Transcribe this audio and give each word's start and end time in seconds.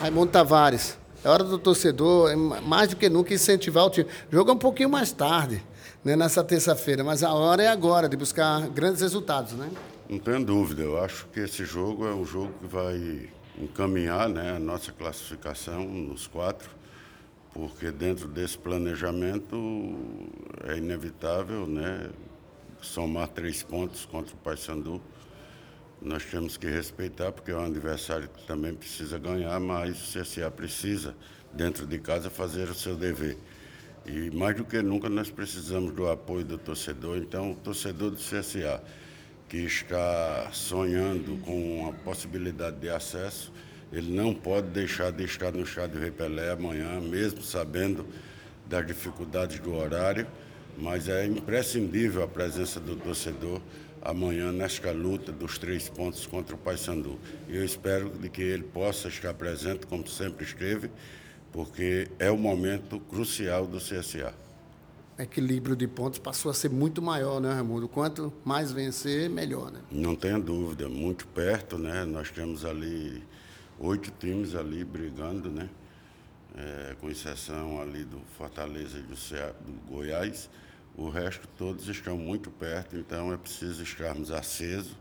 Raimundo 0.00 0.32
Tavares. 0.32 0.98
É 1.22 1.28
hora 1.28 1.44
do 1.44 1.58
torcedor, 1.58 2.30
é 2.30 2.34
mais 2.34 2.88
do 2.88 2.96
que 2.96 3.06
nunca, 3.10 3.34
incentivar 3.34 3.84
o 3.84 3.90
time. 3.90 4.08
É 4.32 4.40
um 4.40 4.56
pouquinho 4.56 4.88
mais 4.88 5.12
tarde, 5.12 5.62
né, 6.02 6.16
nessa 6.16 6.42
terça-feira, 6.42 7.04
mas 7.04 7.22
a 7.22 7.34
hora 7.34 7.62
é 7.62 7.68
agora 7.68 8.08
de 8.08 8.16
buscar 8.16 8.66
grandes 8.70 9.02
resultados, 9.02 9.52
né? 9.52 9.70
Não 10.08 10.18
tenho 10.18 10.42
dúvida. 10.42 10.80
Eu 10.80 11.04
acho 11.04 11.26
que 11.26 11.40
esse 11.40 11.66
jogo 11.66 12.06
é 12.06 12.14
um 12.14 12.24
jogo 12.24 12.50
que 12.62 12.66
vai 12.66 13.28
encaminhar 13.58 14.26
né, 14.30 14.56
a 14.56 14.58
nossa 14.58 14.90
classificação 14.90 15.84
nos 15.84 16.26
quatro, 16.26 16.70
porque 17.52 17.90
dentro 17.90 18.26
desse 18.26 18.56
planejamento 18.56 19.54
é 20.66 20.78
inevitável 20.78 21.66
né, 21.66 22.08
somar 22.80 23.28
três 23.28 23.62
pontos 23.62 24.06
contra 24.06 24.32
o 24.34 24.38
Paysandu 24.38 24.98
nós 26.02 26.24
temos 26.24 26.56
que 26.56 26.66
respeitar, 26.66 27.30
porque 27.30 27.50
é 27.50 27.56
um 27.56 27.64
adversário 27.66 28.28
que 28.28 28.46
também 28.46 28.74
precisa 28.74 29.18
ganhar, 29.18 29.58
mas 29.60 30.14
o 30.14 30.18
CSA 30.18 30.50
precisa, 30.50 31.14
dentro 31.52 31.86
de 31.86 31.98
casa, 31.98 32.30
fazer 32.30 32.68
o 32.68 32.74
seu 32.74 32.96
dever. 32.96 33.36
E 34.06 34.30
mais 34.30 34.56
do 34.56 34.64
que 34.64 34.80
nunca 34.80 35.08
nós 35.10 35.30
precisamos 35.30 35.92
do 35.92 36.08
apoio 36.08 36.44
do 36.44 36.56
torcedor. 36.56 37.18
Então, 37.18 37.52
o 37.52 37.54
torcedor 37.54 38.10
do 38.10 38.16
CSA, 38.16 38.82
que 39.48 39.58
está 39.58 40.48
sonhando 40.52 41.36
com 41.42 41.88
a 41.90 41.92
possibilidade 42.04 42.78
de 42.78 42.88
acesso, 42.88 43.52
ele 43.92 44.10
não 44.10 44.32
pode 44.32 44.68
deixar 44.68 45.10
de 45.12 45.24
estar 45.24 45.52
no 45.52 45.62
estádio 45.62 46.00
Repelé 46.00 46.50
amanhã, 46.50 47.00
mesmo 47.00 47.42
sabendo 47.42 48.06
das 48.66 48.86
dificuldades 48.86 49.58
do 49.58 49.74
horário, 49.74 50.26
mas 50.78 51.08
é 51.08 51.26
imprescindível 51.26 52.22
a 52.22 52.28
presença 52.28 52.80
do 52.80 52.96
torcedor 52.96 53.60
amanhã 54.02 54.50
nesta 54.50 54.90
luta 54.92 55.30
dos 55.30 55.58
três 55.58 55.88
pontos 55.88 56.26
contra 56.26 56.54
o 56.54 56.58
Paysandu. 56.58 57.18
E 57.48 57.56
eu 57.56 57.64
espero 57.64 58.10
de 58.10 58.28
que 58.28 58.42
ele 58.42 58.64
possa 58.64 59.08
estar 59.08 59.34
presente, 59.34 59.86
como 59.86 60.06
sempre 60.08 60.44
esteve, 60.44 60.90
porque 61.52 62.08
é 62.18 62.30
o 62.30 62.38
momento 62.38 62.98
crucial 62.98 63.66
do 63.66 63.78
CSA. 63.78 64.34
O 65.18 65.22
equilíbrio 65.22 65.76
de 65.76 65.86
pontos 65.86 66.18
passou 66.18 66.50
a 66.50 66.54
ser 66.54 66.70
muito 66.70 67.02
maior, 67.02 67.40
né, 67.40 67.52
Raimundo? 67.52 67.86
Quanto 67.86 68.32
mais 68.42 68.72
vencer, 68.72 69.28
melhor, 69.28 69.70
né? 69.70 69.80
Não 69.90 70.16
tenha 70.16 70.38
dúvida, 70.38 70.88
muito 70.88 71.26
perto, 71.26 71.76
né? 71.76 72.06
Nós 72.06 72.30
temos 72.30 72.64
ali 72.64 73.22
oito 73.78 74.10
times 74.18 74.54
ali 74.54 74.82
brigando, 74.82 75.50
né? 75.50 75.68
É, 76.56 76.96
com 77.00 77.08
exceção 77.08 77.80
ali 77.80 78.04
do 78.04 78.20
Fortaleza 78.36 78.98
e 78.98 79.02
do, 79.02 79.16
Cea, 79.16 79.54
do 79.64 79.72
Goiás 79.88 80.50
o 80.96 81.08
resto 81.08 81.48
todos 81.56 81.88
estão 81.88 82.16
muito 82.16 82.50
perto, 82.50 82.96
então 82.96 83.32
é 83.32 83.36
preciso 83.36 83.82
estarmos 83.82 84.30
acesos, 84.30 84.94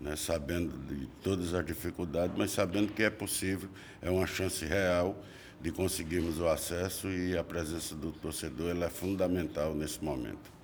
né, 0.00 0.14
sabendo 0.16 0.76
de 0.78 1.06
todas 1.22 1.54
as 1.54 1.64
dificuldades, 1.64 2.36
mas 2.36 2.50
sabendo 2.50 2.92
que 2.92 3.02
é 3.02 3.10
possível, 3.10 3.68
é 4.02 4.10
uma 4.10 4.26
chance 4.26 4.64
real 4.64 5.18
de 5.60 5.72
conseguirmos 5.72 6.38
o 6.38 6.46
acesso 6.46 7.08
e 7.08 7.36
a 7.36 7.42
presença 7.42 7.94
do 7.94 8.12
torcedor 8.12 8.76
é 8.76 8.90
fundamental 8.90 9.74
nesse 9.74 10.04
momento. 10.04 10.55